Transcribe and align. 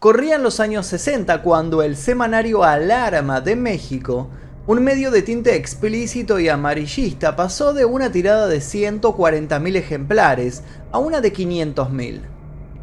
Corrían 0.00 0.44
los 0.44 0.60
años 0.60 0.86
60 0.86 1.42
cuando 1.42 1.82
el 1.82 1.96
semanario 1.96 2.62
Alarma 2.62 3.40
de 3.40 3.56
México, 3.56 4.30
un 4.68 4.84
medio 4.84 5.10
de 5.10 5.22
tinte 5.22 5.56
explícito 5.56 6.38
y 6.38 6.48
amarillista, 6.48 7.34
pasó 7.34 7.74
de 7.74 7.84
una 7.84 8.12
tirada 8.12 8.46
de 8.46 8.58
140.000 8.58 9.74
ejemplares 9.74 10.62
a 10.92 10.98
una 10.98 11.20
de 11.20 11.32
500.000. 11.32 12.20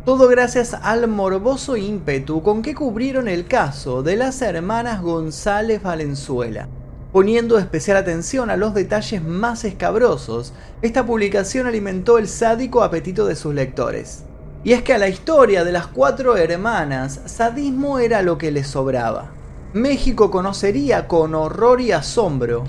Todo 0.04 0.28
gracias 0.28 0.74
al 0.74 1.08
morboso 1.08 1.78
ímpetu 1.78 2.44
con 2.44 2.62
que 2.62 2.76
cubrieron 2.76 3.30
el 3.30 3.48
caso 3.48 4.04
de 4.04 4.18
las 4.18 4.42
hermanas 4.42 5.02
González 5.02 5.82
Valenzuela. 5.82 6.68
Poniendo 7.14 7.58
especial 7.58 7.96
atención 7.96 8.50
a 8.50 8.58
los 8.58 8.74
detalles 8.74 9.24
más 9.24 9.64
escabrosos, 9.64 10.52
esta 10.82 11.06
publicación 11.06 11.66
alimentó 11.66 12.18
el 12.18 12.28
sádico 12.28 12.84
apetito 12.84 13.26
de 13.26 13.38
sus 13.38 13.54
lectores. 13.56 14.26
Y 14.66 14.74
es 14.74 14.82
que 14.82 14.96
a 14.96 14.98
la 14.98 15.08
historia 15.08 15.64
de 15.64 15.72
las 15.72 15.86
cuatro 15.86 16.38
hermanas, 16.38 17.22
sadismo 17.28 18.00
era 18.00 18.24
lo 18.24 18.40
que 18.40 18.52
les 18.52 18.66
sobraba. 18.66 19.32
México 19.74 20.32
conocería 20.32 21.08
con 21.08 21.36
horror 21.36 21.82
y 21.82 21.92
asombro 21.92 22.64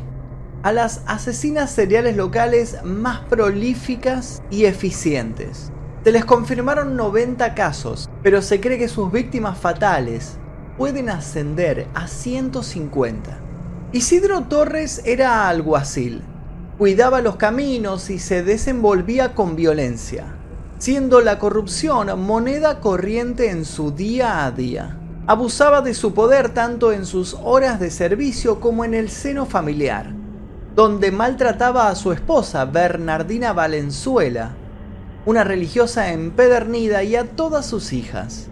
a 0.62 0.72
las 0.72 1.00
asesinas 1.06 1.70
seriales 1.70 2.14
locales 2.14 2.76
más 2.84 3.20
prolíficas 3.20 4.42
y 4.50 4.66
eficientes. 4.66 5.72
Se 6.04 6.12
les 6.12 6.26
confirmaron 6.26 6.96
90 6.96 7.54
casos, 7.54 8.10
pero 8.22 8.42
se 8.42 8.60
cree 8.60 8.76
que 8.76 8.88
sus 8.88 9.10
víctimas 9.10 9.56
fatales 9.56 10.36
pueden 10.76 11.08
ascender 11.08 11.86
a 11.94 12.08
150. 12.08 13.38
Isidro 13.92 14.42
Torres 14.42 15.00
era 15.06 15.48
alguacil, 15.48 16.22
cuidaba 16.76 17.22
los 17.22 17.36
caminos 17.36 18.10
y 18.10 18.18
se 18.18 18.42
desenvolvía 18.42 19.34
con 19.34 19.56
violencia 19.56 20.36
siendo 20.78 21.20
la 21.20 21.38
corrupción 21.38 22.20
moneda 22.20 22.80
corriente 22.80 23.50
en 23.50 23.64
su 23.64 23.92
día 23.92 24.44
a 24.44 24.50
día. 24.50 24.98
Abusaba 25.26 25.80
de 25.80 25.94
su 25.94 26.14
poder 26.14 26.50
tanto 26.50 26.92
en 26.92 27.06
sus 27.06 27.36
horas 27.42 27.80
de 27.80 27.90
servicio 27.90 28.60
como 28.60 28.84
en 28.84 28.94
el 28.94 29.10
seno 29.10 29.46
familiar, 29.46 30.12
donde 30.74 31.10
maltrataba 31.10 31.88
a 31.88 31.94
su 31.94 32.12
esposa 32.12 32.64
Bernardina 32.66 33.52
Valenzuela, 33.52 34.54
una 35.24 35.42
religiosa 35.42 36.12
empedernida 36.12 37.02
y 37.02 37.16
a 37.16 37.24
todas 37.24 37.66
sus 37.66 37.92
hijas. 37.92 38.48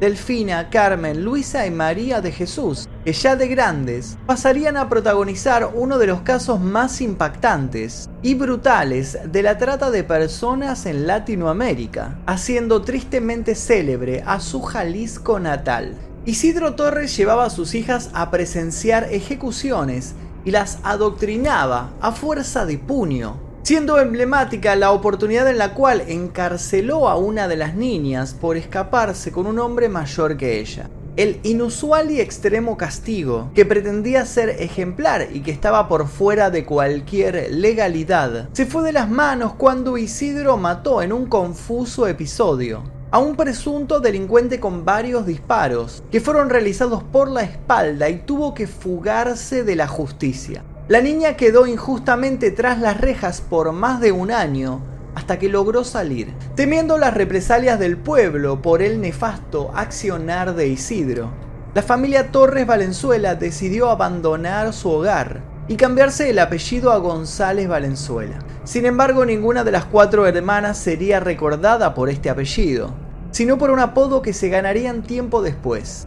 Delfina, 0.00 0.70
Carmen, 0.70 1.24
Luisa 1.24 1.66
y 1.66 1.70
María 1.70 2.20
de 2.20 2.32
Jesús, 2.32 2.88
que 3.04 3.12
ya 3.12 3.36
de 3.36 3.48
grandes 3.48 4.16
pasarían 4.26 4.76
a 4.76 4.88
protagonizar 4.88 5.72
uno 5.74 5.98
de 5.98 6.06
los 6.06 6.20
casos 6.20 6.60
más 6.60 7.00
impactantes 7.00 8.08
y 8.22 8.34
brutales 8.34 9.18
de 9.24 9.42
la 9.42 9.58
trata 9.58 9.90
de 9.90 10.04
personas 10.04 10.86
en 10.86 11.06
Latinoamérica, 11.06 12.18
haciendo 12.26 12.82
tristemente 12.82 13.54
célebre 13.54 14.22
a 14.26 14.40
su 14.40 14.62
Jalisco 14.62 15.40
natal. 15.40 15.96
Isidro 16.24 16.74
Torres 16.74 17.16
llevaba 17.16 17.46
a 17.46 17.50
sus 17.50 17.74
hijas 17.74 18.10
a 18.14 18.30
presenciar 18.30 19.08
ejecuciones 19.10 20.14
y 20.44 20.52
las 20.52 20.78
adoctrinaba 20.84 21.90
a 22.00 22.12
fuerza 22.12 22.64
de 22.64 22.78
puño, 22.78 23.40
siendo 23.64 23.98
emblemática 23.98 24.76
la 24.76 24.92
oportunidad 24.92 25.48
en 25.48 25.58
la 25.58 25.74
cual 25.74 26.02
encarceló 26.06 27.08
a 27.08 27.16
una 27.16 27.48
de 27.48 27.56
las 27.56 27.74
niñas 27.74 28.34
por 28.34 28.56
escaparse 28.56 29.32
con 29.32 29.46
un 29.46 29.58
hombre 29.58 29.88
mayor 29.88 30.36
que 30.36 30.60
ella. 30.60 30.88
El 31.14 31.40
inusual 31.42 32.10
y 32.10 32.22
extremo 32.22 32.78
castigo, 32.78 33.50
que 33.54 33.66
pretendía 33.66 34.24
ser 34.24 34.48
ejemplar 34.48 35.28
y 35.30 35.40
que 35.40 35.50
estaba 35.50 35.86
por 35.86 36.08
fuera 36.08 36.48
de 36.50 36.64
cualquier 36.64 37.52
legalidad, 37.52 38.48
se 38.54 38.64
fue 38.64 38.82
de 38.82 38.92
las 38.92 39.10
manos 39.10 39.52
cuando 39.52 39.98
Isidro 39.98 40.56
mató 40.56 41.02
en 41.02 41.12
un 41.12 41.26
confuso 41.26 42.06
episodio 42.06 42.82
a 43.10 43.18
un 43.18 43.36
presunto 43.36 44.00
delincuente 44.00 44.58
con 44.58 44.86
varios 44.86 45.26
disparos, 45.26 46.02
que 46.10 46.22
fueron 46.22 46.48
realizados 46.48 47.02
por 47.02 47.30
la 47.30 47.42
espalda 47.42 48.08
y 48.08 48.20
tuvo 48.20 48.54
que 48.54 48.66
fugarse 48.66 49.64
de 49.64 49.76
la 49.76 49.86
justicia. 49.86 50.64
La 50.88 51.02
niña 51.02 51.36
quedó 51.36 51.66
injustamente 51.66 52.50
tras 52.50 52.80
las 52.80 52.98
rejas 52.98 53.42
por 53.42 53.72
más 53.72 54.00
de 54.00 54.12
un 54.12 54.30
año, 54.30 54.80
hasta 55.14 55.38
que 55.38 55.48
logró 55.48 55.84
salir, 55.84 56.32
temiendo 56.54 56.98
las 56.98 57.14
represalias 57.14 57.78
del 57.78 57.96
pueblo 57.96 58.62
por 58.62 58.82
el 58.82 59.00
nefasto 59.00 59.70
accionar 59.74 60.54
de 60.54 60.68
Isidro. 60.68 61.30
La 61.74 61.82
familia 61.82 62.30
Torres 62.30 62.66
Valenzuela 62.66 63.34
decidió 63.34 63.90
abandonar 63.90 64.72
su 64.72 64.90
hogar 64.90 65.42
y 65.68 65.76
cambiarse 65.76 66.28
el 66.30 66.38
apellido 66.38 66.92
a 66.92 66.98
González 66.98 67.68
Valenzuela. 67.68 68.38
Sin 68.64 68.84
embargo, 68.84 69.24
ninguna 69.24 69.64
de 69.64 69.72
las 69.72 69.84
cuatro 69.84 70.26
hermanas 70.26 70.78
sería 70.78 71.20
recordada 71.20 71.94
por 71.94 72.08
este 72.10 72.30
apellido, 72.30 72.90
sino 73.30 73.58
por 73.58 73.70
un 73.70 73.80
apodo 73.80 74.22
que 74.22 74.32
se 74.32 74.48
ganarían 74.48 75.02
tiempo 75.02 75.40
después, 75.42 76.06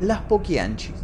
las 0.00 0.20
Poquianchis. 0.22 0.94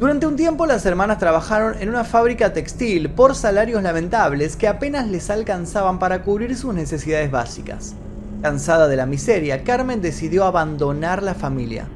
Durante 0.00 0.26
un 0.26 0.34
tiempo 0.34 0.64
las 0.64 0.86
hermanas 0.86 1.18
trabajaron 1.18 1.74
en 1.78 1.90
una 1.90 2.04
fábrica 2.04 2.54
textil 2.54 3.10
por 3.10 3.34
salarios 3.34 3.82
lamentables 3.82 4.56
que 4.56 4.66
apenas 4.66 5.06
les 5.06 5.28
alcanzaban 5.28 5.98
para 5.98 6.22
cubrir 6.22 6.56
sus 6.56 6.72
necesidades 6.72 7.30
básicas. 7.30 7.92
Cansada 8.40 8.88
de 8.88 8.96
la 8.96 9.04
miseria, 9.04 9.62
Carmen 9.62 10.00
decidió 10.00 10.46
abandonar 10.46 11.22
la 11.22 11.34
familia. 11.34 11.86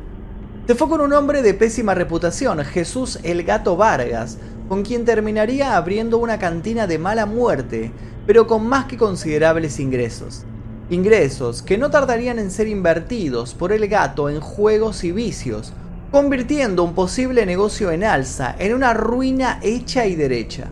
Se 0.67 0.75
fue 0.75 0.91
con 0.91 1.01
un 1.01 1.15
hombre 1.15 1.41
de 1.41 1.55
pésima 1.55 1.95
reputación, 1.95 2.63
Jesús 2.63 3.21
el 3.23 3.43
Gato 3.43 3.75
Vargas, 3.79 4.37
con 4.69 4.83
quien 4.83 5.07
terminaría 5.07 5.75
abriendo 5.75 6.19
una 6.19 6.39
cantina 6.39 6.87
de 6.87 6.99
mala 6.99 7.25
muerte, 7.25 7.91
pero 8.27 8.47
con 8.47 8.67
más 8.67 8.85
que 8.85 8.99
considerables 8.99 9.81
ingresos. 9.81 10.45
Ingresos 10.91 11.63
que 11.63 11.79
no 11.79 11.91
tardarían 11.91 12.39
en 12.39 12.51
ser 12.51 12.69
invertidos 12.69 13.55
por 13.55 13.73
el 13.73 13.89
gato 13.89 14.29
en 14.29 14.41
juegos 14.41 15.05
y 15.05 15.13
vicios, 15.13 15.73
convirtiendo 16.15 16.85
un 16.85 16.95
posible 16.95 17.45
negocio 17.45 17.91
en 17.91 18.05
alza 18.05 18.55
en 18.61 18.73
una 18.73 18.95
ruina 18.95 19.59
hecha 19.63 20.07
y 20.07 20.15
derecha. 20.15 20.69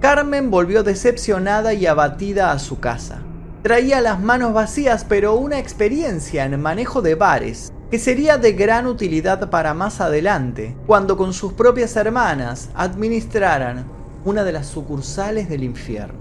Carmen 0.00 0.50
volvió 0.50 0.82
decepcionada 0.82 1.74
y 1.74 1.86
abatida 1.86 2.50
a 2.50 2.58
su 2.58 2.80
casa. 2.80 3.20
Traía 3.62 4.00
las 4.00 4.20
manos 4.20 4.52
vacías 4.52 5.06
pero 5.08 5.36
una 5.36 5.60
experiencia 5.60 6.44
en 6.44 6.60
manejo 6.60 7.02
de 7.02 7.14
bares 7.14 7.72
que 7.88 8.00
sería 8.00 8.36
de 8.36 8.50
gran 8.50 8.88
utilidad 8.88 9.48
para 9.48 9.74
más 9.74 10.00
adelante, 10.00 10.76
cuando 10.88 11.16
con 11.16 11.34
sus 11.34 11.52
propias 11.52 11.94
hermanas 11.94 12.70
administraran 12.74 13.84
una 14.24 14.42
de 14.42 14.50
las 14.50 14.66
sucursales 14.66 15.48
del 15.48 15.62
infierno. 15.62 16.18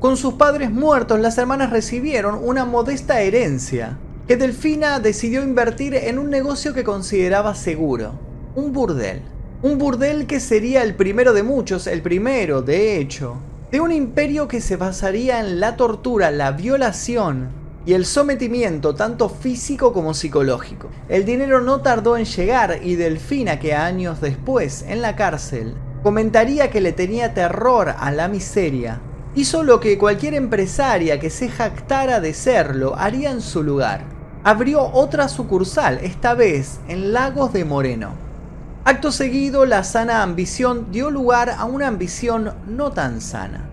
Con 0.00 0.16
sus 0.16 0.34
padres 0.34 0.72
muertos, 0.72 1.20
las 1.20 1.38
hermanas 1.38 1.70
recibieron 1.70 2.40
una 2.42 2.64
modesta 2.64 3.20
herencia 3.20 3.98
que 4.26 4.38
Delfina 4.38 5.00
decidió 5.00 5.42
invertir 5.42 5.94
en 5.94 6.18
un 6.18 6.30
negocio 6.30 6.72
que 6.72 6.82
consideraba 6.82 7.54
seguro, 7.54 8.12
un 8.54 8.72
burdel. 8.72 9.20
Un 9.60 9.76
burdel 9.76 10.26
que 10.26 10.40
sería 10.40 10.82
el 10.82 10.94
primero 10.94 11.34
de 11.34 11.42
muchos, 11.42 11.86
el 11.86 12.00
primero, 12.00 12.62
de 12.62 12.98
hecho, 12.98 13.36
de 13.70 13.80
un 13.80 13.92
imperio 13.92 14.48
que 14.48 14.62
se 14.62 14.76
basaría 14.76 15.40
en 15.40 15.60
la 15.60 15.76
tortura, 15.76 16.30
la 16.30 16.52
violación 16.52 17.48
y 17.84 17.92
el 17.92 18.06
sometimiento 18.06 18.94
tanto 18.94 19.28
físico 19.28 19.92
como 19.92 20.14
psicológico. 20.14 20.88
El 21.10 21.26
dinero 21.26 21.60
no 21.60 21.82
tardó 21.82 22.16
en 22.16 22.24
llegar 22.24 22.80
y 22.82 22.96
Delfina 22.96 23.58
que 23.58 23.74
años 23.74 24.22
después, 24.22 24.86
en 24.88 25.02
la 25.02 25.16
cárcel, 25.16 25.74
comentaría 26.02 26.70
que 26.70 26.80
le 26.80 26.92
tenía 26.92 27.34
terror 27.34 27.94
a 27.98 28.10
la 28.10 28.28
miseria, 28.28 29.00
hizo 29.34 29.62
lo 29.64 29.80
que 29.80 29.98
cualquier 29.98 30.32
empresaria 30.32 31.20
que 31.20 31.28
se 31.28 31.50
jactara 31.50 32.20
de 32.20 32.32
serlo 32.32 32.96
haría 32.96 33.30
en 33.30 33.42
su 33.42 33.62
lugar. 33.62 34.13
Abrió 34.46 34.90
otra 34.92 35.28
sucursal, 35.28 36.00
esta 36.02 36.34
vez 36.34 36.78
en 36.86 37.14
Lagos 37.14 37.54
de 37.54 37.64
Moreno. 37.64 38.10
Acto 38.84 39.10
seguido, 39.10 39.64
la 39.64 39.84
sana 39.84 40.22
ambición 40.22 40.88
dio 40.92 41.10
lugar 41.10 41.48
a 41.48 41.64
una 41.64 41.88
ambición 41.88 42.52
no 42.66 42.92
tan 42.92 43.22
sana. 43.22 43.70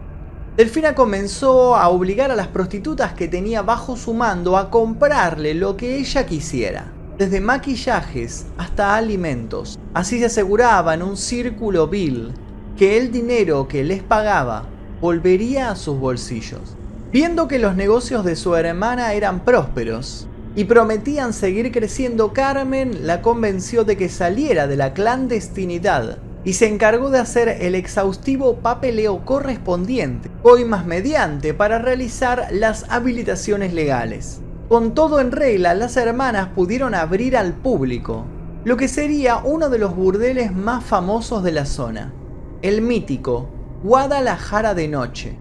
Delfina 0.56 0.96
comenzó 0.96 1.76
a 1.76 1.90
obligar 1.90 2.32
a 2.32 2.38
las 2.38 2.48
prostitutas 2.48 3.12
que 3.12 3.28
tenía 3.28 3.64
bajo 3.64 3.98
su 3.98 4.14
mando 4.14 4.56
a 4.56 4.70
comprarle 4.70 5.56
lo 5.56 5.76
que 5.76 5.98
ella 5.98 6.26
quisiera, 6.26 6.86
desde 7.18 7.42
maquillajes 7.42 8.46
hasta 8.58 8.96
alimentos. 8.96 9.78
Así 9.94 10.20
se 10.20 10.28
aseguraba 10.28 10.94
en 10.94 11.04
un 11.04 11.18
círculo 11.18 11.90
vil 11.90 12.32
que 12.78 12.98
el 12.98 13.12
dinero 13.12 13.68
que 13.68 13.84
les 13.84 14.04
pagaba 14.04 14.64
volvería 15.02 15.70
a 15.70 15.76
sus 15.76 16.00
bolsillos. 16.00 16.78
Viendo 17.12 17.50
que 17.50 17.60
los 17.60 17.76
negocios 17.76 18.24
de 18.24 18.38
su 18.38 18.56
hermana 18.56 19.12
eran 19.12 19.42
prósperos, 19.42 20.30
y 20.56 20.66
prometían 20.66 21.34
seguir 21.34 21.72
creciendo, 21.72 22.34
Carmen 22.34 23.08
la 23.08 23.22
convenció 23.22 23.84
de 23.84 23.98
que 23.98 24.10
saliera 24.10 24.68
de 24.68 24.76
la 24.76 24.94
clandestinidad 24.94 26.18
y 26.44 26.54
se 26.54 26.68
encargó 26.68 27.10
de 27.10 27.20
hacer 27.20 27.48
el 27.48 27.76
exhaustivo 27.76 28.58
papeleo 28.58 29.24
correspondiente, 29.26 30.30
hoy 30.44 30.66
más 30.66 30.86
mediante, 30.86 31.54
para 31.54 31.80
realizar 31.80 32.48
las 32.52 32.86
habilitaciones 32.90 33.74
legales. 33.74 34.42
Con 34.68 34.94
todo 34.94 35.20
en 35.20 35.32
regla, 35.32 35.74
las 35.74 35.98
hermanas 35.98 36.50
pudieron 36.56 36.96
abrir 36.96 37.38
al 37.38 37.54
público 37.54 38.26
lo 38.64 38.78
que 38.78 38.88
sería 38.88 39.38
uno 39.38 39.70
de 39.70 39.80
los 39.80 39.96
burdeles 39.96 40.54
más 40.54 40.84
famosos 40.84 41.44
de 41.44 41.52
la 41.52 41.66
zona, 41.66 42.14
el 42.62 42.82
mítico 42.82 43.50
Guadalajara 43.84 44.76
de 44.76 44.88
Noche, 44.88 45.38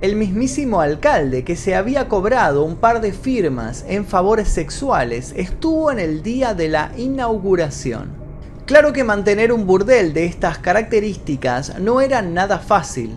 el 0.00 0.16
mismísimo 0.16 0.80
alcalde 0.80 1.44
que 1.44 1.56
se 1.56 1.74
había 1.74 2.08
cobrado 2.08 2.64
un 2.64 2.76
par 2.76 3.02
de 3.02 3.12
firmas 3.12 3.84
en 3.86 4.06
favores 4.06 4.48
sexuales 4.48 5.34
estuvo 5.36 5.92
en 5.92 5.98
el 5.98 6.22
día 6.22 6.54
de 6.54 6.68
la 6.68 6.92
inauguración. 6.96 8.08
Claro 8.64 8.92
que 8.94 9.04
mantener 9.04 9.52
un 9.52 9.66
burdel 9.66 10.14
de 10.14 10.24
estas 10.24 10.58
características 10.58 11.78
no 11.80 12.00
era 12.00 12.22
nada 12.22 12.60
fácil, 12.60 13.14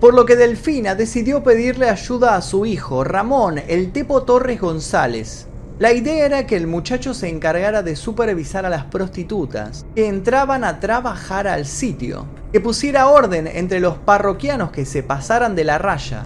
por 0.00 0.12
lo 0.12 0.26
que 0.26 0.36
Delfina 0.36 0.94
decidió 0.94 1.42
pedirle 1.42 1.88
ayuda 1.88 2.36
a 2.36 2.42
su 2.42 2.66
hijo, 2.66 3.04
Ramón 3.04 3.62
el 3.66 3.90
Tepo 3.92 4.24
Torres 4.24 4.60
González. 4.60 5.46
La 5.78 5.92
idea 5.92 6.26
era 6.26 6.46
que 6.46 6.56
el 6.56 6.66
muchacho 6.66 7.14
se 7.14 7.28
encargara 7.28 7.82
de 7.82 7.96
supervisar 7.96 8.66
a 8.66 8.70
las 8.70 8.84
prostitutas 8.84 9.86
que 9.94 10.08
entraban 10.08 10.64
a 10.64 10.80
trabajar 10.80 11.46
al 11.46 11.64
sitio, 11.64 12.26
que 12.52 12.60
pusiera 12.60 13.08
orden 13.08 13.46
entre 13.46 13.80
los 13.80 13.98
parroquianos 13.98 14.70
que 14.70 14.84
se 14.84 15.02
pasaran 15.02 15.54
de 15.54 15.64
la 15.64 15.78
raya 15.78 16.24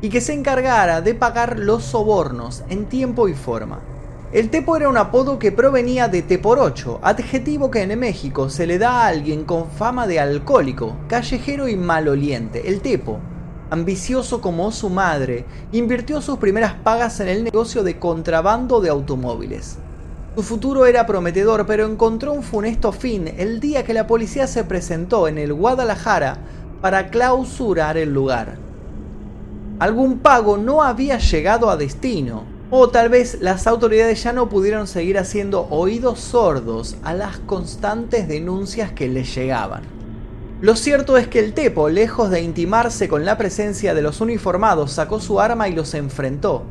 y 0.00 0.08
que 0.08 0.20
se 0.20 0.32
encargara 0.32 1.00
de 1.00 1.14
pagar 1.14 1.58
los 1.58 1.84
sobornos 1.84 2.62
en 2.68 2.86
tiempo 2.86 3.28
y 3.28 3.34
forma. 3.34 3.80
El 4.32 4.50
tepo 4.50 4.76
era 4.76 4.88
un 4.88 4.96
apodo 4.98 5.38
que 5.38 5.52
provenía 5.52 6.08
de 6.08 6.22
teporocho, 6.22 7.00
adjetivo 7.02 7.70
que 7.70 7.82
en 7.82 7.98
México 7.98 8.50
se 8.50 8.66
le 8.66 8.78
da 8.78 9.02
a 9.02 9.06
alguien 9.06 9.44
con 9.44 9.70
fama 9.70 10.06
de 10.06 10.20
alcohólico, 10.20 10.96
callejero 11.08 11.66
y 11.66 11.76
maloliente. 11.76 12.68
El 12.68 12.80
tepo, 12.80 13.18
ambicioso 13.70 14.40
como 14.40 14.70
su 14.70 14.90
madre, 14.90 15.46
invirtió 15.72 16.20
sus 16.20 16.38
primeras 16.38 16.74
pagas 16.74 17.20
en 17.20 17.28
el 17.28 17.44
negocio 17.44 17.82
de 17.82 17.98
contrabando 17.98 18.80
de 18.80 18.90
automóviles. 18.90 19.78
Su 20.38 20.44
futuro 20.44 20.86
era 20.86 21.04
prometedor, 21.04 21.66
pero 21.66 21.84
encontró 21.84 22.32
un 22.32 22.44
funesto 22.44 22.92
fin 22.92 23.26
el 23.38 23.58
día 23.58 23.82
que 23.82 23.92
la 23.92 24.06
policía 24.06 24.46
se 24.46 24.62
presentó 24.62 25.26
en 25.26 25.36
el 25.36 25.52
Guadalajara 25.52 26.38
para 26.80 27.10
clausurar 27.10 27.96
el 27.96 28.14
lugar. 28.14 28.56
Algún 29.80 30.20
pago 30.20 30.56
no 30.56 30.84
había 30.84 31.18
llegado 31.18 31.70
a 31.70 31.76
destino, 31.76 32.44
o 32.70 32.88
tal 32.88 33.08
vez 33.08 33.38
las 33.40 33.66
autoridades 33.66 34.22
ya 34.22 34.32
no 34.32 34.48
pudieron 34.48 34.86
seguir 34.86 35.18
haciendo 35.18 35.66
oídos 35.70 36.20
sordos 36.20 36.94
a 37.02 37.14
las 37.14 37.38
constantes 37.38 38.28
denuncias 38.28 38.92
que 38.92 39.08
les 39.08 39.34
llegaban. 39.34 39.82
Lo 40.60 40.76
cierto 40.76 41.16
es 41.16 41.26
que 41.26 41.40
el 41.40 41.52
Tepo, 41.52 41.88
lejos 41.88 42.30
de 42.30 42.42
intimarse 42.42 43.08
con 43.08 43.24
la 43.24 43.36
presencia 43.38 43.92
de 43.92 44.02
los 44.02 44.20
uniformados, 44.20 44.92
sacó 44.92 45.18
su 45.18 45.40
arma 45.40 45.68
y 45.68 45.74
los 45.74 45.94
enfrentó 45.94 46.62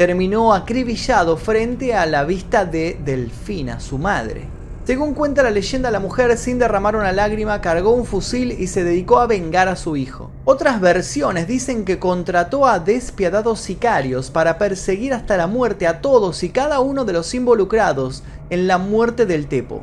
terminó 0.00 0.54
acribillado 0.54 1.36
frente 1.36 1.92
a 1.92 2.06
la 2.06 2.24
vista 2.24 2.64
de 2.64 2.98
Delfina, 3.04 3.80
su 3.80 3.98
madre. 3.98 4.46
Según 4.86 5.12
cuenta 5.12 5.42
la 5.42 5.50
leyenda, 5.50 5.90
la 5.90 6.00
mujer, 6.00 6.38
sin 6.38 6.58
derramar 6.58 6.96
una 6.96 7.12
lágrima, 7.12 7.60
cargó 7.60 7.90
un 7.90 8.06
fusil 8.06 8.52
y 8.52 8.68
se 8.68 8.82
dedicó 8.82 9.18
a 9.18 9.26
vengar 9.26 9.68
a 9.68 9.76
su 9.76 9.98
hijo. 9.98 10.30
Otras 10.46 10.80
versiones 10.80 11.46
dicen 11.46 11.84
que 11.84 11.98
contrató 11.98 12.66
a 12.66 12.78
despiadados 12.78 13.60
sicarios 13.60 14.30
para 14.30 14.56
perseguir 14.56 15.12
hasta 15.12 15.36
la 15.36 15.46
muerte 15.46 15.86
a 15.86 16.00
todos 16.00 16.44
y 16.44 16.48
cada 16.48 16.80
uno 16.80 17.04
de 17.04 17.12
los 17.12 17.34
involucrados 17.34 18.22
en 18.48 18.68
la 18.68 18.78
muerte 18.78 19.26
del 19.26 19.48
Tepo. 19.48 19.82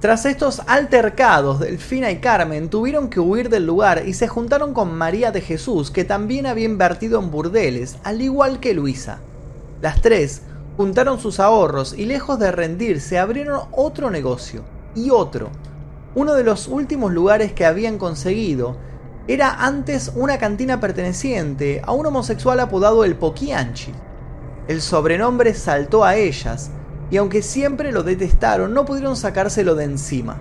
Tras 0.00 0.26
estos 0.26 0.62
altercados, 0.68 1.58
Delfina 1.58 2.12
y 2.12 2.18
Carmen 2.18 2.68
tuvieron 2.68 3.10
que 3.10 3.18
huir 3.18 3.48
del 3.48 3.66
lugar 3.66 4.04
y 4.06 4.14
se 4.14 4.28
juntaron 4.28 4.72
con 4.72 4.94
María 4.94 5.32
de 5.32 5.40
Jesús, 5.40 5.90
que 5.90 6.04
también 6.04 6.46
había 6.46 6.66
invertido 6.66 7.18
en 7.18 7.32
burdeles, 7.32 7.96
al 8.04 8.22
igual 8.22 8.60
que 8.60 8.74
Luisa. 8.74 9.18
Las 9.82 10.00
tres 10.00 10.42
juntaron 10.76 11.18
sus 11.18 11.40
ahorros 11.40 11.94
y 11.98 12.06
lejos 12.06 12.38
de 12.38 12.52
rendirse 12.52 13.18
abrieron 13.18 13.62
otro 13.72 14.08
negocio, 14.08 14.62
y 14.94 15.10
otro. 15.10 15.50
Uno 16.14 16.34
de 16.34 16.44
los 16.44 16.68
últimos 16.68 17.12
lugares 17.12 17.52
que 17.52 17.66
habían 17.66 17.98
conseguido 17.98 18.76
era 19.26 19.64
antes 19.64 20.12
una 20.14 20.38
cantina 20.38 20.80
perteneciente 20.80 21.82
a 21.84 21.92
un 21.92 22.06
homosexual 22.06 22.60
apodado 22.60 23.04
el 23.04 23.16
Poquianchi. 23.16 23.92
El 24.68 24.80
sobrenombre 24.80 25.54
saltó 25.54 26.04
a 26.04 26.16
ellas, 26.16 26.70
y 27.10 27.16
aunque 27.16 27.42
siempre 27.42 27.92
lo 27.92 28.02
detestaron, 28.02 28.74
no 28.74 28.84
pudieron 28.84 29.16
sacárselo 29.16 29.74
de 29.74 29.84
encima. 29.84 30.38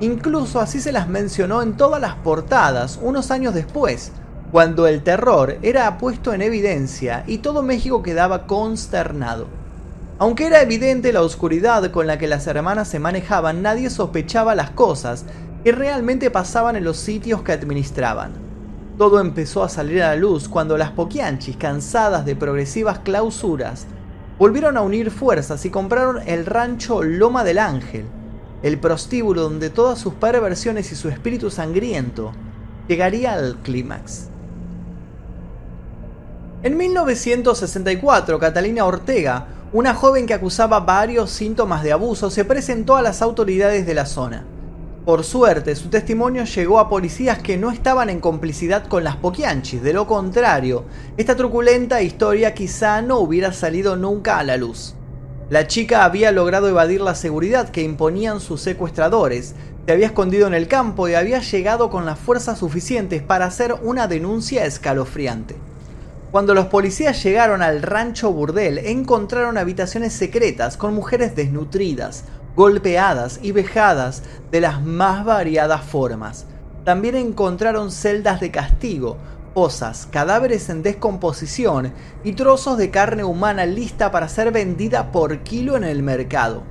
Incluso 0.00 0.60
así 0.60 0.80
se 0.80 0.92
las 0.92 1.08
mencionó 1.08 1.62
en 1.62 1.76
todas 1.76 2.00
las 2.00 2.16
portadas 2.16 2.98
unos 3.00 3.30
años 3.30 3.54
después, 3.54 4.12
cuando 4.52 4.86
el 4.86 5.02
terror 5.02 5.58
era 5.62 5.98
puesto 5.98 6.32
en 6.34 6.42
evidencia 6.42 7.24
y 7.26 7.38
todo 7.38 7.62
México 7.62 8.02
quedaba 8.02 8.46
consternado. 8.46 9.46
Aunque 10.18 10.46
era 10.46 10.62
evidente 10.62 11.12
la 11.12 11.22
oscuridad 11.22 11.90
con 11.90 12.06
la 12.06 12.18
que 12.18 12.26
las 12.26 12.46
hermanas 12.46 12.88
se 12.88 12.98
manejaban, 12.98 13.62
nadie 13.62 13.90
sospechaba 13.90 14.54
las 14.54 14.70
cosas 14.70 15.24
que 15.62 15.72
realmente 15.72 16.30
pasaban 16.30 16.76
en 16.76 16.84
los 16.84 16.96
sitios 16.96 17.42
que 17.42 17.52
administraban. 17.52 18.32
Todo 18.96 19.20
empezó 19.20 19.62
a 19.62 19.68
salir 19.68 20.02
a 20.02 20.10
la 20.10 20.16
luz 20.16 20.48
cuando 20.48 20.78
las 20.78 20.90
Poquianchis, 20.92 21.56
cansadas 21.56 22.24
de 22.24 22.34
progresivas 22.34 23.00
clausuras, 23.00 23.86
volvieron 24.38 24.76
a 24.76 24.82
unir 24.82 25.10
fuerzas 25.10 25.64
y 25.64 25.70
compraron 25.70 26.20
el 26.26 26.46
rancho 26.46 27.02
Loma 27.02 27.44
del 27.44 27.58
Ángel, 27.58 28.04
el 28.62 28.78
prostíbulo 28.78 29.42
donde 29.42 29.70
todas 29.70 29.98
sus 29.98 30.14
perversiones 30.14 30.92
y 30.92 30.96
su 30.96 31.08
espíritu 31.08 31.50
sangriento 31.50 32.32
llegaría 32.88 33.32
al 33.32 33.56
clímax. 33.62 34.28
En 36.62 36.76
1964, 36.76 38.38
Catalina 38.38 38.84
Ortega, 38.84 39.46
una 39.72 39.94
joven 39.94 40.26
que 40.26 40.34
acusaba 40.34 40.80
varios 40.80 41.30
síntomas 41.30 41.82
de 41.82 41.92
abuso, 41.92 42.30
se 42.30 42.44
presentó 42.44 42.96
a 42.96 43.02
las 43.02 43.22
autoridades 43.22 43.86
de 43.86 43.94
la 43.94 44.06
zona. 44.06 44.44
Por 45.06 45.22
suerte, 45.22 45.76
su 45.76 45.88
testimonio 45.88 46.42
llegó 46.42 46.80
a 46.80 46.88
policías 46.88 47.38
que 47.38 47.56
no 47.56 47.70
estaban 47.70 48.10
en 48.10 48.18
complicidad 48.18 48.88
con 48.88 49.04
las 49.04 49.14
Poquianchis, 49.14 49.80
de 49.80 49.92
lo 49.92 50.08
contrario, 50.08 50.84
esta 51.16 51.36
truculenta 51.36 52.02
historia 52.02 52.54
quizá 52.54 53.02
no 53.02 53.20
hubiera 53.20 53.52
salido 53.52 53.94
nunca 53.94 54.40
a 54.40 54.42
la 54.42 54.56
luz. 54.56 54.96
La 55.48 55.68
chica 55.68 56.04
había 56.04 56.32
logrado 56.32 56.68
evadir 56.68 57.00
la 57.02 57.14
seguridad 57.14 57.68
que 57.68 57.84
imponían 57.84 58.40
sus 58.40 58.60
secuestradores, 58.62 59.54
Se 59.86 59.92
había 59.92 60.06
escondido 60.06 60.48
en 60.48 60.54
el 60.54 60.66
campo 60.66 61.08
y 61.08 61.14
había 61.14 61.38
llegado 61.38 61.88
con 61.88 62.04
las 62.04 62.18
fuerzas 62.18 62.58
suficientes 62.58 63.22
para 63.22 63.44
hacer 63.46 63.76
una 63.84 64.08
denuncia 64.08 64.66
escalofriante. 64.66 65.54
Cuando 66.32 66.52
los 66.52 66.66
policías 66.66 67.22
llegaron 67.22 67.62
al 67.62 67.80
rancho 67.80 68.32
burdel, 68.32 68.78
encontraron 68.78 69.56
habitaciones 69.56 70.12
secretas 70.12 70.76
con 70.76 70.92
mujeres 70.92 71.36
desnutridas, 71.36 72.24
golpeadas 72.56 73.38
y 73.42 73.52
vejadas 73.52 74.22
de 74.50 74.62
las 74.62 74.82
más 74.82 75.24
variadas 75.26 75.82
formas. 75.82 76.46
También 76.84 77.14
encontraron 77.14 77.92
celdas 77.92 78.40
de 78.40 78.50
castigo, 78.50 79.18
fosas, 79.54 80.08
cadáveres 80.10 80.70
en 80.70 80.82
descomposición 80.82 81.92
y 82.24 82.32
trozos 82.32 82.78
de 82.78 82.90
carne 82.90 83.24
humana 83.24 83.66
lista 83.66 84.10
para 84.10 84.28
ser 84.28 84.52
vendida 84.52 85.12
por 85.12 85.40
kilo 85.40 85.76
en 85.76 85.84
el 85.84 86.02
mercado. 86.02 86.62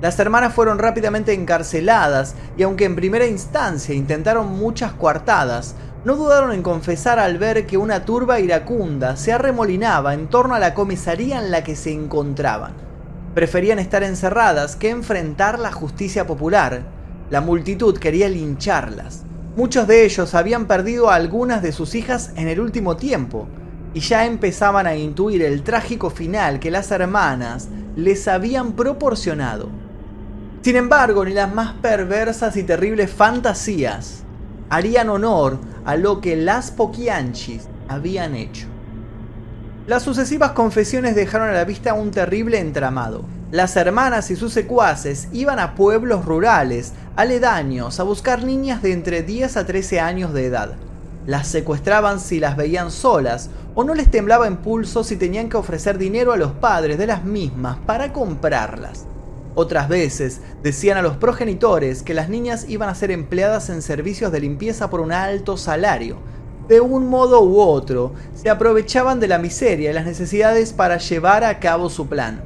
Las 0.00 0.18
hermanas 0.20 0.54
fueron 0.54 0.78
rápidamente 0.78 1.32
encarceladas 1.32 2.36
y 2.56 2.62
aunque 2.62 2.84
en 2.84 2.94
primera 2.94 3.26
instancia 3.26 3.96
intentaron 3.96 4.56
muchas 4.56 4.92
coartadas, 4.92 5.74
no 6.04 6.14
dudaron 6.14 6.52
en 6.52 6.62
confesar 6.62 7.18
al 7.18 7.38
ver 7.38 7.66
que 7.66 7.76
una 7.76 8.04
turba 8.04 8.38
iracunda 8.38 9.16
se 9.16 9.32
arremolinaba 9.32 10.14
en 10.14 10.28
torno 10.28 10.54
a 10.54 10.60
la 10.60 10.74
comisaría 10.74 11.40
en 11.40 11.50
la 11.50 11.64
que 11.64 11.74
se 11.74 11.92
encontraban. 11.92 12.87
Preferían 13.34 13.78
estar 13.78 14.02
encerradas 14.02 14.76
que 14.76 14.90
enfrentar 14.90 15.58
la 15.58 15.72
justicia 15.72 16.26
popular. 16.26 16.82
La 17.30 17.40
multitud 17.40 17.98
quería 17.98 18.28
lincharlas. 18.28 19.24
Muchos 19.56 19.86
de 19.86 20.04
ellos 20.04 20.34
habían 20.34 20.66
perdido 20.66 21.10
a 21.10 21.16
algunas 21.16 21.62
de 21.62 21.72
sus 21.72 21.94
hijas 21.94 22.32
en 22.36 22.48
el 22.48 22.60
último 22.60 22.96
tiempo, 22.96 23.48
y 23.94 24.00
ya 24.00 24.26
empezaban 24.26 24.86
a 24.86 24.94
intuir 24.94 25.42
el 25.42 25.62
trágico 25.62 26.10
final 26.10 26.60
que 26.60 26.70
las 26.70 26.90
hermanas 26.90 27.68
les 27.96 28.28
habían 28.28 28.72
proporcionado. 28.72 29.68
Sin 30.62 30.76
embargo, 30.76 31.24
ni 31.24 31.32
las 31.32 31.52
más 31.52 31.74
perversas 31.74 32.56
y 32.56 32.62
terribles 32.62 33.10
fantasías 33.10 34.22
harían 34.70 35.08
honor 35.08 35.58
a 35.84 35.96
lo 35.96 36.20
que 36.20 36.36
las 36.36 36.70
Poquianchis 36.70 37.68
habían 37.88 38.34
hecho. 38.34 38.66
Las 39.88 40.02
sucesivas 40.02 40.50
confesiones 40.50 41.14
dejaron 41.14 41.48
a 41.48 41.54
la 41.54 41.64
vista 41.64 41.94
un 41.94 42.10
terrible 42.10 42.58
entramado. 42.58 43.24
Las 43.50 43.74
hermanas 43.74 44.30
y 44.30 44.36
sus 44.36 44.52
secuaces 44.52 45.28
iban 45.32 45.58
a 45.58 45.74
pueblos 45.74 46.26
rurales, 46.26 46.92
aledaños, 47.16 47.98
a 47.98 48.02
buscar 48.02 48.44
niñas 48.44 48.82
de 48.82 48.92
entre 48.92 49.22
10 49.22 49.56
a 49.56 49.64
13 49.64 49.98
años 49.98 50.34
de 50.34 50.44
edad. 50.44 50.74
Las 51.26 51.48
secuestraban 51.48 52.20
si 52.20 52.38
las 52.38 52.54
veían 52.54 52.90
solas 52.90 53.48
o 53.74 53.82
no 53.82 53.94
les 53.94 54.10
temblaba 54.10 54.46
pulso 54.58 55.04
si 55.04 55.16
tenían 55.16 55.48
que 55.48 55.56
ofrecer 55.56 55.96
dinero 55.96 56.34
a 56.34 56.36
los 56.36 56.52
padres 56.52 56.98
de 56.98 57.06
las 57.06 57.24
mismas 57.24 57.78
para 57.86 58.12
comprarlas. 58.12 59.06
Otras 59.54 59.88
veces 59.88 60.42
decían 60.62 60.98
a 60.98 61.02
los 61.02 61.16
progenitores 61.16 62.02
que 62.02 62.12
las 62.12 62.28
niñas 62.28 62.66
iban 62.68 62.90
a 62.90 62.94
ser 62.94 63.10
empleadas 63.10 63.70
en 63.70 63.80
servicios 63.80 64.32
de 64.32 64.40
limpieza 64.40 64.90
por 64.90 65.00
un 65.00 65.12
alto 65.12 65.56
salario. 65.56 66.18
De 66.68 66.82
un 66.82 67.08
modo 67.08 67.42
u 67.42 67.60
otro, 67.60 68.12
se 68.34 68.50
aprovechaban 68.50 69.20
de 69.20 69.28
la 69.28 69.38
miseria 69.38 69.90
y 69.90 69.94
las 69.94 70.04
necesidades 70.04 70.74
para 70.74 70.98
llevar 70.98 71.42
a 71.42 71.60
cabo 71.60 71.88
su 71.88 72.08
plan. 72.08 72.42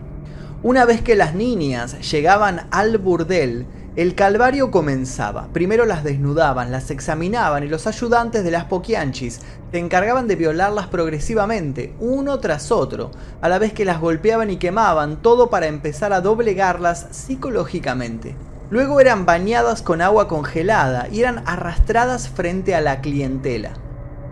Una 0.62 0.84
vez 0.84 1.02
que 1.02 1.16
las 1.16 1.34
niñas 1.34 2.08
llegaban 2.08 2.68
al 2.70 2.98
burdel, 2.98 3.66
el 3.96 4.14
calvario 4.14 4.70
comenzaba. 4.70 5.48
Primero 5.52 5.86
las 5.86 6.04
desnudaban, 6.04 6.70
las 6.70 6.92
examinaban 6.92 7.64
y 7.64 7.68
los 7.68 7.88
ayudantes 7.88 8.44
de 8.44 8.52
las 8.52 8.66
poquianchis 8.66 9.40
se 9.72 9.78
encargaban 9.78 10.28
de 10.28 10.36
violarlas 10.36 10.86
progresivamente, 10.86 11.92
uno 11.98 12.38
tras 12.38 12.70
otro, 12.70 13.10
a 13.40 13.48
la 13.48 13.58
vez 13.58 13.72
que 13.72 13.84
las 13.84 14.00
golpeaban 14.00 14.50
y 14.50 14.56
quemaban, 14.56 15.20
todo 15.20 15.50
para 15.50 15.66
empezar 15.66 16.12
a 16.12 16.20
doblegarlas 16.20 17.08
psicológicamente. 17.10 18.36
Luego 18.70 19.00
eran 19.00 19.26
bañadas 19.26 19.82
con 19.82 20.00
agua 20.00 20.28
congelada 20.28 21.08
y 21.10 21.18
eran 21.18 21.42
arrastradas 21.44 22.28
frente 22.28 22.76
a 22.76 22.80
la 22.80 23.00
clientela. 23.00 23.81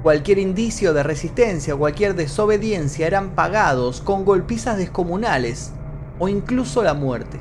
Cualquier 0.02 0.38
indicio 0.38 0.95
de 0.95 1.02
resistencia 1.02 1.75
o 1.75 1.78
cualquier 1.78 2.14
desobediencia 2.14 3.07
eran 3.07 3.35
pagados 3.35 4.00
con 4.00 4.25
golpizas 4.25 4.78
descomunales 4.78 5.73
o 6.19 6.28
incluso 6.28 6.83
la 6.83 6.95
muerte. 6.95 7.38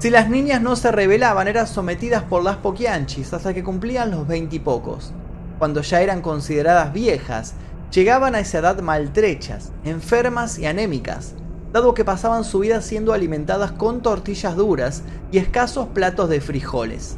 Si 0.00 0.10
las 0.10 0.28
niñas 0.28 0.60
no 0.60 0.76
se 0.76 0.92
rebelaban, 0.92 1.48
eran 1.48 1.66
sometidas 1.66 2.22
por 2.24 2.44
las 2.44 2.58
poquianchis 2.58 3.32
hasta 3.32 3.54
que 3.54 3.64
cumplían 3.64 4.10
los 4.10 4.28
veintipocos. 4.28 5.14
Cuando 5.58 5.80
ya 5.80 6.02
eran 6.02 6.20
consideradas 6.20 6.92
viejas, 6.92 7.54
llegaban 7.90 8.34
a 8.34 8.40
esa 8.40 8.58
edad 8.58 8.82
maltrechas, 8.82 9.72
enfermas 9.84 10.58
y 10.58 10.66
anémicas, 10.66 11.34
dado 11.72 11.94
que 11.94 12.04
pasaban 12.04 12.44
su 12.44 12.58
vida 12.58 12.82
siendo 12.82 13.14
alimentadas 13.14 13.72
con 13.72 14.02
tortillas 14.02 14.56
duras 14.56 15.04
y 15.32 15.38
escasos 15.38 15.88
platos 15.88 16.28
de 16.28 16.42
frijoles. 16.42 17.16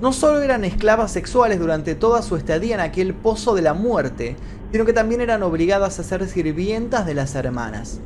No 0.00 0.14
solo 0.14 0.40
eran 0.40 0.64
esclavas 0.64 1.12
sexuales 1.12 1.58
durante 1.58 1.94
toda 1.94 2.22
su 2.22 2.34
estadía 2.36 2.74
en 2.74 2.80
aquel 2.80 3.12
pozo 3.12 3.54
de 3.54 3.60
la 3.60 3.74
muerte, 3.74 4.34
sino 4.72 4.86
que 4.86 4.94
también 4.94 5.20
eran 5.20 5.42
obligadas 5.42 5.98
a 5.98 6.02
ser 6.02 6.26
sirvientas 6.26 7.04
de 7.04 7.12
las 7.12 7.34
hermanas. 7.34 8.00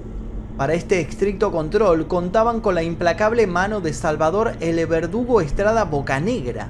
Para 0.56 0.74
este 0.74 1.00
estricto 1.00 1.52
control 1.52 2.08
contaban 2.08 2.60
con 2.60 2.74
la 2.74 2.82
implacable 2.82 3.46
mano 3.46 3.80
de 3.80 3.92
Salvador 3.92 4.56
el 4.58 4.84
verdugo 4.86 5.40
Estrada 5.40 5.84
Bocanegra, 5.84 6.66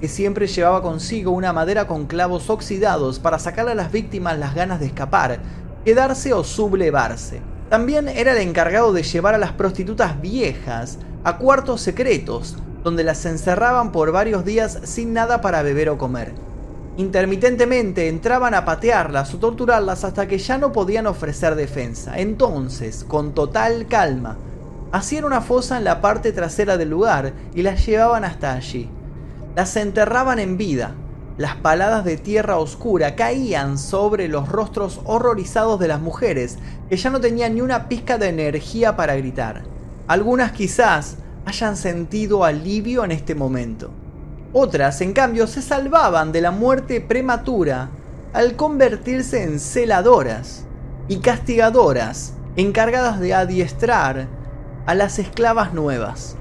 que 0.00 0.06
siempre 0.06 0.46
llevaba 0.46 0.82
consigo 0.82 1.32
una 1.32 1.52
madera 1.52 1.88
con 1.88 2.06
clavos 2.06 2.48
oxidados 2.48 3.18
para 3.18 3.40
sacarle 3.40 3.72
a 3.72 3.74
las 3.74 3.90
víctimas 3.90 4.38
las 4.38 4.54
ganas 4.54 4.78
de 4.78 4.86
escapar, 4.86 5.40
quedarse 5.84 6.32
o 6.32 6.44
sublevarse. 6.44 7.40
También 7.70 8.06
era 8.06 8.32
el 8.34 8.38
encargado 8.38 8.92
de 8.92 9.02
llevar 9.02 9.34
a 9.34 9.38
las 9.38 9.50
prostitutas 9.50 10.20
viejas 10.20 10.98
a 11.24 11.38
cuartos 11.38 11.80
secretos, 11.80 12.56
donde 12.82 13.04
las 13.04 13.24
encerraban 13.26 13.92
por 13.92 14.12
varios 14.12 14.44
días 14.44 14.78
sin 14.84 15.12
nada 15.12 15.40
para 15.40 15.62
beber 15.62 15.90
o 15.90 15.98
comer. 15.98 16.32
Intermitentemente 16.96 18.08
entraban 18.08 18.54
a 18.54 18.64
patearlas 18.64 19.32
o 19.34 19.38
torturarlas 19.38 20.04
hasta 20.04 20.26
que 20.26 20.38
ya 20.38 20.58
no 20.58 20.72
podían 20.72 21.06
ofrecer 21.06 21.54
defensa. 21.54 22.18
Entonces, 22.18 23.04
con 23.04 23.32
total 23.32 23.86
calma, 23.86 24.36
hacían 24.92 25.24
una 25.24 25.40
fosa 25.40 25.78
en 25.78 25.84
la 25.84 26.00
parte 26.00 26.32
trasera 26.32 26.76
del 26.76 26.90
lugar 26.90 27.32
y 27.54 27.62
las 27.62 27.86
llevaban 27.86 28.24
hasta 28.24 28.52
allí. 28.52 28.90
Las 29.56 29.76
enterraban 29.76 30.38
en 30.38 30.56
vida. 30.56 30.94
Las 31.38 31.56
paladas 31.56 32.04
de 32.04 32.18
tierra 32.18 32.58
oscura 32.58 33.16
caían 33.16 33.78
sobre 33.78 34.28
los 34.28 34.48
rostros 34.48 35.00
horrorizados 35.04 35.80
de 35.80 35.88
las 35.88 36.00
mujeres, 36.00 36.58
que 36.90 36.98
ya 36.98 37.08
no 37.08 37.20
tenían 37.20 37.54
ni 37.54 37.62
una 37.62 37.88
pizca 37.88 38.18
de 38.18 38.28
energía 38.28 38.94
para 38.96 39.16
gritar. 39.16 39.62
Algunas 40.06 40.52
quizás 40.52 41.16
hayan 41.46 41.76
sentido 41.76 42.44
alivio 42.44 43.04
en 43.04 43.12
este 43.12 43.34
momento. 43.34 43.90
Otras, 44.52 45.00
en 45.00 45.12
cambio, 45.12 45.46
se 45.46 45.62
salvaban 45.62 46.32
de 46.32 46.40
la 46.40 46.50
muerte 46.50 47.00
prematura 47.00 47.90
al 48.32 48.56
convertirse 48.56 49.44
en 49.44 49.60
celadoras 49.60 50.66
y 51.08 51.18
castigadoras 51.18 52.34
encargadas 52.56 53.20
de 53.20 53.34
adiestrar 53.34 54.28
a 54.86 54.94
las 54.94 55.18
esclavas 55.18 55.72
nuevas. 55.72 56.36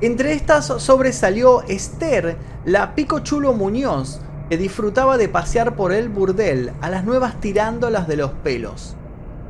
Entre 0.00 0.32
estas 0.32 0.66
sobresalió 0.66 1.62
Esther, 1.62 2.36
la 2.64 2.94
picochulo 2.94 3.52
Muñoz, 3.52 4.20
que 4.48 4.56
disfrutaba 4.56 5.18
de 5.18 5.28
pasear 5.28 5.76
por 5.76 5.92
el 5.92 6.08
burdel 6.08 6.72
a 6.80 6.88
las 6.88 7.04
nuevas 7.04 7.40
tirándolas 7.40 8.08
de 8.08 8.16
los 8.16 8.30
pelos. 8.30 8.96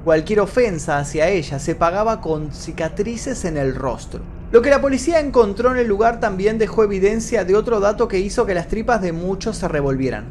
Cualquier 0.05 0.41
ofensa 0.41 0.99
hacia 0.99 1.29
ella 1.29 1.59
se 1.59 1.75
pagaba 1.75 2.21
con 2.21 2.53
cicatrices 2.53 3.45
en 3.45 3.57
el 3.57 3.75
rostro. 3.75 4.23
Lo 4.51 4.63
que 4.63 4.71
la 4.71 4.81
policía 4.81 5.21
encontró 5.21 5.73
en 5.73 5.77
el 5.77 5.87
lugar 5.87 6.21
también 6.21 6.57
dejó 6.57 6.83
evidencia 6.83 7.45
de 7.45 7.55
otro 7.55 7.81
dato 7.81 8.09
que 8.09 8.19
hizo 8.19 8.47
que 8.47 8.55
las 8.55 8.69
tripas 8.69 9.03
de 9.03 9.13
muchos 9.13 9.59
se 9.59 9.69
revolvieran. 9.69 10.25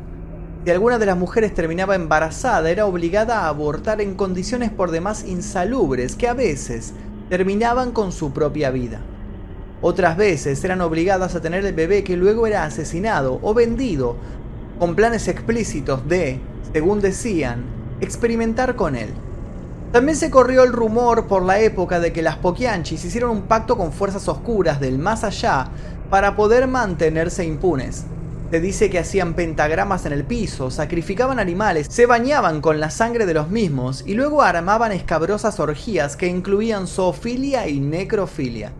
Si 0.66 0.72
alguna 0.72 0.98
de 0.98 1.06
las 1.06 1.18
mujeres 1.18 1.54
terminaba 1.54 1.94
embarazada, 1.94 2.72
era 2.72 2.88
obligada 2.88 3.42
a 3.42 3.48
abortar 3.48 4.02
en 4.02 4.16
condiciones 4.16 4.72
por 4.72 4.90
demás 4.90 5.24
insalubres 5.24 6.16
que 6.16 6.28
a 6.28 6.34
veces 6.34 6.94
terminaban 7.30 7.92
con 7.92 8.12
su 8.12 8.34
propia 8.34 8.72
vida. 8.72 9.02
Otras 9.82 10.18
veces 10.18 10.64
eran 10.64 10.82
obligadas 10.82 11.36
a 11.36 11.42
tener 11.42 11.64
el 11.64 11.76
bebé 11.76 12.04
que 12.04 12.18
luego 12.18 12.48
era 12.48 12.64
asesinado 12.64 13.40
o 13.44 13.54
vendido, 13.54 14.16
con 14.80 14.96
planes 14.96 15.28
explícitos 15.28 16.08
de, 16.10 16.40
según 16.74 17.02
decían, 17.02 17.66
experimentar 18.02 18.76
con 18.76 18.96
él. 18.96 19.10
También 19.92 20.18
se 20.18 20.30
corrió 20.30 20.64
el 20.64 20.74
rumor 20.74 21.28
por 21.28 21.44
la 21.44 21.60
época 21.60 22.02
de 22.02 22.12
que 22.12 22.22
las 22.22 22.36
Poquianchis 22.36 23.06
hicieron 23.06 23.30
un 23.32 23.44
pacto 23.44 23.78
con 23.78 23.94
fuerzas 23.94 24.28
oscuras 24.28 24.82
del 24.82 25.00
más 25.00 25.24
allá 25.24 25.70
para 26.10 26.36
poder 26.36 26.68
mantenerse 26.68 27.46
impunes. 27.46 28.04
Se 28.52 28.60
dice 28.60 28.90
que 28.90 29.00
hacían 29.00 29.34
pentagramas 29.34 30.06
en 30.06 30.12
el 30.12 30.26
piso, 30.26 30.72
sacrificaban 30.72 31.40
animales, 31.40 31.88
se 31.90 32.06
bañaban 32.06 32.60
con 32.62 32.82
la 32.82 32.90
sangre 32.90 33.26
de 33.26 33.34
los 33.34 33.50
mismos 33.50 34.04
y 34.06 34.14
luego 34.14 34.42
armaban 34.42 34.92
escabrosas 34.92 35.60
orgías 35.60 36.18
que 36.18 36.28
incluían 36.28 36.88
zoofilia 36.88 37.68
y 37.68 37.80
necrofilia. 37.80 38.74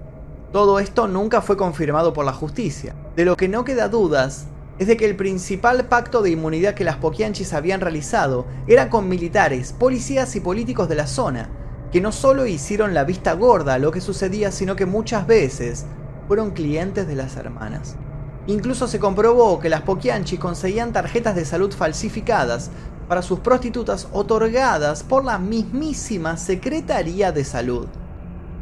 Todo 0.52 0.80
esto 0.80 1.08
nunca 1.08 1.42
fue 1.42 1.58
confirmado 1.58 2.14
por 2.14 2.26
la 2.26 2.34
justicia. 2.34 2.96
De 3.16 3.26
lo 3.26 3.36
que 3.36 3.48
no 3.48 3.64
queda 3.64 3.90
dudas 3.90 4.48
es 4.80 4.88
de 4.88 4.98
que 4.98 5.06
el 5.06 5.16
principal 5.16 5.86
pacto 5.86 6.22
de 6.22 6.30
inmunidad 6.30 6.76
que 6.76 6.84
las 6.84 6.98
Poquianchis 6.98 7.54
habían 7.54 7.82
realizado 7.82 8.46
era 8.68 8.90
con 8.90 9.10
militares, 9.10 9.74
policías 9.74 10.36
y 10.36 10.40
políticos 10.40 10.88
de 10.88 10.96
la 10.96 11.08
zona, 11.08 11.50
que 11.92 12.02
no 12.02 12.12
solo 12.12 12.46
hicieron 12.46 12.94
la 12.94 13.04
vista 13.04 13.34
gorda 13.34 13.76
a 13.76 13.80
lo 13.80 13.92
que 13.92 14.02
sucedía, 14.02 14.52
sino 14.52 14.76
que 14.76 14.86
muchas 14.86 15.26
veces 15.26 15.86
fueron 16.28 16.52
clientes 16.52 17.08
de 17.08 17.16
las 17.16 17.38
hermanas. 17.38 17.96
Incluso 18.46 18.88
se 18.88 19.00
comprobó 19.00 19.60
que 19.60 19.70
las 19.70 19.82
Poquianchi 19.82 20.38
conseguían 20.38 20.94
tarjetas 20.94 21.36
de 21.36 21.46
salud 21.46 21.74
falsificadas 21.74 22.70
para 23.08 23.22
sus 23.22 23.40
prostitutas 23.40 24.08
otorgadas 24.12 25.04
por 25.04 25.26
la 25.26 25.38
mismísima 25.38 26.38
Secretaría 26.38 27.32
de 27.32 27.44
Salud. 27.44 27.88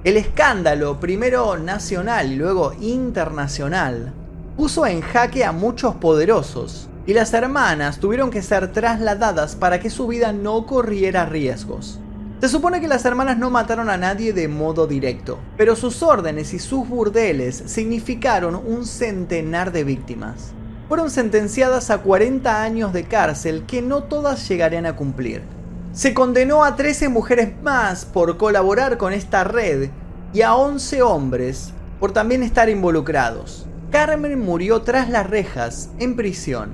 El 0.03 0.17
escándalo, 0.17 1.00
primero 1.00 1.57
nacional 1.57 2.31
y 2.31 2.36
luego 2.36 2.74
internacional, 2.79 4.13
puso 4.55 4.85
en 4.85 5.01
jaque 5.01 5.43
a 5.43 5.51
muchos 5.51 5.95
poderosos, 5.95 6.89
y 7.05 7.13
las 7.13 7.33
hermanas 7.33 8.00
tuvieron 8.00 8.31
que 8.31 8.41
ser 8.41 8.71
trasladadas 8.71 9.55
para 9.55 9.79
que 9.79 9.89
su 9.89 10.07
vida 10.07 10.31
no 10.31 10.65
corriera 10.65 11.25
riesgos. 11.25 12.00
Se 12.41 12.50
supone 12.50 12.81
que 12.81 12.88
las 12.88 13.05
hermanas 13.05 13.38
no 13.38 13.50
mataron 13.50 13.89
a 13.89 13.97
nadie 13.97 14.33
de 14.33 14.47
modo 14.47 14.88
directo, 14.88 15.39
pero 15.57 15.75
sus 15.75 16.03
órdenes 16.03 16.53
y 16.53 16.59
sus 16.59 16.88
burdeles 16.88 17.63
significaron 17.65 18.55
un 18.55 18.85
centenar 18.85 19.71
de 19.71 19.83
víctimas. 19.83 20.53
Fueron 20.88 21.09
sentenciadas 21.09 21.89
a 21.89 22.00
40 22.00 22.62
años 22.62 22.93
de 22.93 23.05
cárcel 23.05 23.63
que 23.65 23.81
no 23.81 24.03
todas 24.03 24.47
llegarían 24.47 24.85
a 24.85 24.95
cumplir. 24.95 25.43
Se 25.93 26.13
condenó 26.13 26.63
a 26.63 26.75
13 26.75 27.09
mujeres 27.09 27.53
más 27.63 28.05
por 28.05 28.38
colaborar 28.38 28.97
con 28.97 29.13
esta 29.13 29.43
red 29.43 29.89
y 30.33 30.41
a 30.41 30.55
11 30.55 31.01
hombres 31.01 31.71
por 32.00 32.12
también 32.12 32.43
estar 32.43 32.69
involucrados. 32.69 33.65
Carmen 33.95 34.37
murió 34.41 34.81
tras 34.81 35.09
las 35.09 35.25
rejas, 35.25 35.87
en 35.99 36.17
prisión. 36.17 36.71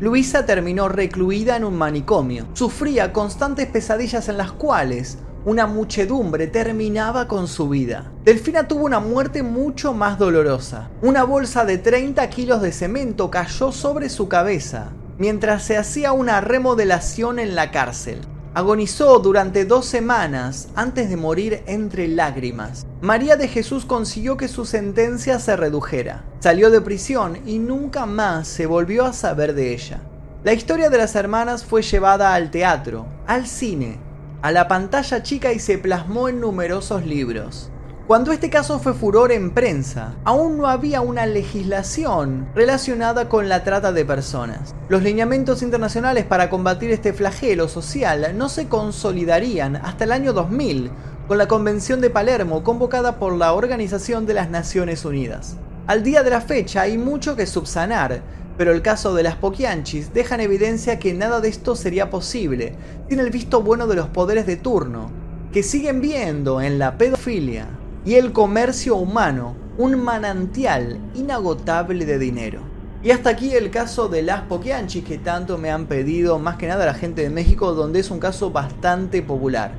Luisa 0.00 0.46
terminó 0.46 0.88
recluida 0.88 1.54
en 1.54 1.64
un 1.64 1.76
manicomio. 1.76 2.46
Sufría 2.54 3.12
constantes 3.12 3.66
pesadillas 3.66 4.30
en 4.30 4.38
las 4.38 4.52
cuales 4.52 5.18
una 5.44 5.66
muchedumbre 5.66 6.46
terminaba 6.46 7.28
con 7.28 7.46
su 7.46 7.68
vida. 7.68 8.10
Delfina 8.24 8.68
tuvo 8.68 8.86
una 8.86 9.00
muerte 9.00 9.42
mucho 9.42 9.92
más 9.92 10.18
dolorosa. 10.18 10.88
Una 11.02 11.24
bolsa 11.24 11.66
de 11.66 11.76
30 11.76 12.26
kilos 12.30 12.62
de 12.62 12.72
cemento 12.72 13.30
cayó 13.30 13.70
sobre 13.70 14.08
su 14.08 14.28
cabeza 14.28 14.92
mientras 15.18 15.64
se 15.64 15.76
hacía 15.76 16.12
una 16.12 16.40
remodelación 16.40 17.38
en 17.38 17.54
la 17.54 17.70
cárcel. 17.70 18.18
Agonizó 18.54 19.18
durante 19.18 19.64
dos 19.64 19.86
semanas 19.86 20.68
antes 20.74 21.08
de 21.08 21.16
morir 21.16 21.62
entre 21.66 22.06
lágrimas. 22.06 22.86
María 23.00 23.36
de 23.36 23.48
Jesús 23.48 23.86
consiguió 23.86 24.36
que 24.36 24.46
su 24.46 24.66
sentencia 24.66 25.38
se 25.38 25.56
redujera. 25.56 26.24
Salió 26.40 26.70
de 26.70 26.82
prisión 26.82 27.38
y 27.46 27.58
nunca 27.58 28.04
más 28.04 28.46
se 28.46 28.66
volvió 28.66 29.06
a 29.06 29.14
saber 29.14 29.54
de 29.54 29.72
ella. 29.72 30.02
La 30.44 30.52
historia 30.52 30.90
de 30.90 30.98
las 30.98 31.14
hermanas 31.14 31.64
fue 31.64 31.80
llevada 31.80 32.34
al 32.34 32.50
teatro, 32.50 33.06
al 33.26 33.46
cine, 33.46 33.98
a 34.42 34.52
la 34.52 34.68
pantalla 34.68 35.22
chica 35.22 35.50
y 35.54 35.58
se 35.58 35.78
plasmó 35.78 36.28
en 36.28 36.38
numerosos 36.38 37.06
libros. 37.06 37.71
Cuando 38.12 38.30
este 38.30 38.50
caso 38.50 38.78
fue 38.78 38.92
furor 38.92 39.32
en 39.32 39.52
prensa, 39.52 40.16
aún 40.24 40.58
no 40.58 40.66
había 40.66 41.00
una 41.00 41.24
legislación 41.24 42.46
relacionada 42.54 43.30
con 43.30 43.48
la 43.48 43.64
trata 43.64 43.90
de 43.90 44.04
personas. 44.04 44.74
Los 44.90 45.02
lineamientos 45.02 45.62
internacionales 45.62 46.26
para 46.26 46.50
combatir 46.50 46.90
este 46.90 47.14
flagelo 47.14 47.68
social 47.68 48.36
no 48.36 48.50
se 48.50 48.68
consolidarían 48.68 49.76
hasta 49.76 50.04
el 50.04 50.12
año 50.12 50.34
2000, 50.34 50.90
con 51.26 51.38
la 51.38 51.48
Convención 51.48 52.02
de 52.02 52.10
Palermo 52.10 52.62
convocada 52.62 53.18
por 53.18 53.34
la 53.34 53.54
Organización 53.54 54.26
de 54.26 54.34
las 54.34 54.50
Naciones 54.50 55.06
Unidas. 55.06 55.56
Al 55.86 56.02
día 56.02 56.22
de 56.22 56.28
la 56.28 56.42
fecha 56.42 56.82
hay 56.82 56.98
mucho 56.98 57.34
que 57.34 57.46
subsanar, 57.46 58.20
pero 58.58 58.72
el 58.72 58.82
caso 58.82 59.14
de 59.14 59.22
las 59.22 59.36
Poquianchis 59.36 60.12
deja 60.12 60.34
en 60.34 60.42
evidencia 60.42 60.98
que 60.98 61.14
nada 61.14 61.40
de 61.40 61.48
esto 61.48 61.74
sería 61.76 62.10
posible 62.10 62.74
sin 63.08 63.20
el 63.20 63.30
visto 63.30 63.62
bueno 63.62 63.86
de 63.86 63.96
los 63.96 64.08
poderes 64.08 64.44
de 64.44 64.56
turno, 64.56 65.10
que 65.50 65.62
siguen 65.62 66.02
viendo 66.02 66.60
en 66.60 66.78
la 66.78 66.98
pedofilia 66.98 67.78
y 68.04 68.14
el 68.14 68.32
comercio 68.32 68.96
humano 68.96 69.54
un 69.78 70.02
manantial 70.02 70.98
inagotable 71.14 72.04
de 72.04 72.18
dinero. 72.18 72.60
Y 73.02 73.10
hasta 73.10 73.30
aquí 73.30 73.52
el 73.54 73.70
caso 73.70 74.08
de 74.08 74.22
las 74.22 74.42
Poquianchis 74.42 75.04
que 75.04 75.18
tanto 75.18 75.58
me 75.58 75.70
han 75.70 75.86
pedido, 75.86 76.38
más 76.38 76.56
que 76.56 76.68
nada 76.68 76.86
la 76.86 76.94
gente 76.94 77.22
de 77.22 77.30
México, 77.30 77.72
donde 77.74 78.00
es 78.00 78.10
un 78.10 78.20
caso 78.20 78.50
bastante 78.50 79.22
popular. 79.22 79.72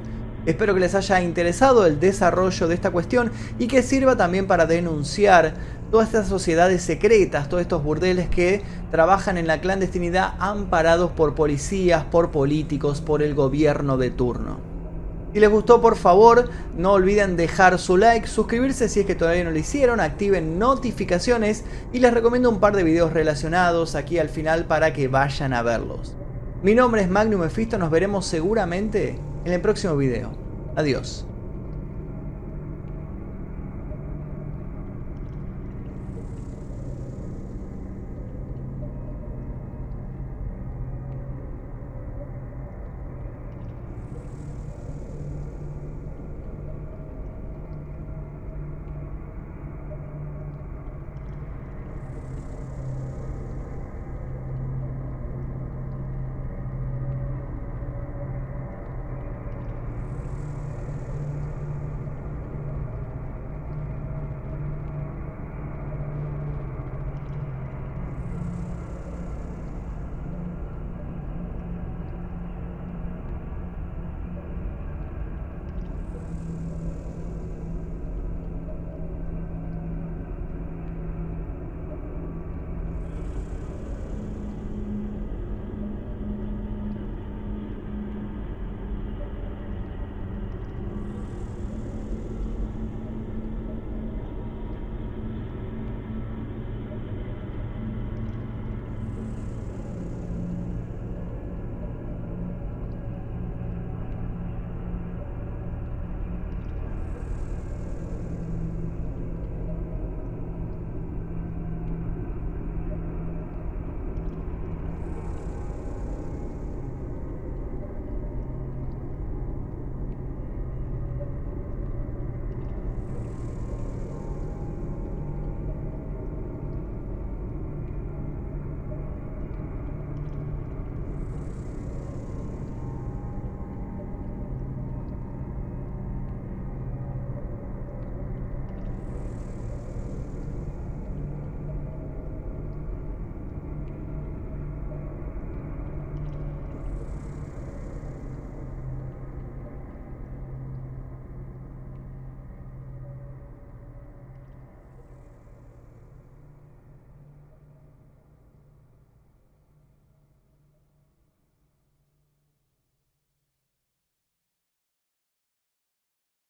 Espero 0.46 0.74
que 0.74 0.82
les 0.82 0.94
haya 0.94 1.22
interesado 1.22 1.86
el 1.86 2.02
desarrollo 2.02 2.68
de 2.68 2.76
esta 2.76 2.92
cuestión 2.92 3.32
y 3.60 3.68
que 3.68 3.82
sirva 3.82 4.18
también 4.18 4.46
para 4.46 4.66
denunciar 4.66 5.54
todas 5.90 6.08
estas 6.08 6.28
sociedades 6.28 6.82
secretas, 6.82 7.48
todos 7.48 7.62
estos 7.62 7.82
burdeles 7.82 8.28
que 8.28 8.62
trabajan 8.92 9.38
en 9.38 9.48
la 9.48 9.62
clandestinidad 9.62 10.34
amparados 10.40 11.12
por 11.12 11.34
policías, 11.34 12.04
por 12.04 12.32
políticos, 12.32 13.00
por 13.00 13.24
el 13.24 13.36
gobierno 13.36 13.98
de 13.98 14.10
turno. 14.10 14.73
Si 15.34 15.40
les 15.40 15.50
gustó, 15.50 15.82
por 15.82 15.96
favor, 15.96 16.52
no 16.78 16.92
olviden 16.92 17.36
dejar 17.36 17.80
su 17.80 17.98
like, 17.98 18.28
suscribirse 18.28 18.88
si 18.88 19.00
es 19.00 19.06
que 19.08 19.16
todavía 19.16 19.44
no 19.44 19.50
lo 19.50 19.58
hicieron, 19.58 20.00
activen 20.00 20.60
notificaciones 20.60 21.64
y 21.92 22.00
les 22.00 22.14
recomiendo 22.14 22.52
un 22.52 22.60
par 22.60 22.76
de 22.76 22.84
videos 22.84 23.14
relacionados 23.14 23.96
aquí 23.96 24.20
al 24.20 24.30
final 24.30 24.66
para 24.66 24.94
que 24.94 25.08
vayan 25.08 25.54
a 25.54 25.64
verlos. 25.64 26.16
Mi 26.62 26.76
nombre 26.76 27.02
es 27.02 27.10
Magnum 27.10 27.42
Mephisto, 27.42 27.80
nos 27.80 27.90
veremos 27.90 28.28
seguramente 28.28 29.18
en 29.44 29.54
el 29.54 29.60
próximo 29.60 29.98
video. 29.98 30.32
Adiós. 30.76 31.26